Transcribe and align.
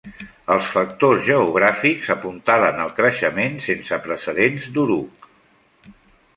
Els 0.53 0.69
factors 0.75 1.21
geogràfics 1.27 2.09
apuntalen 2.15 2.81
el 2.87 2.95
creixement 3.01 3.61
sense 3.69 4.03
precedents 4.09 4.69
d'Uruk. 4.79 5.33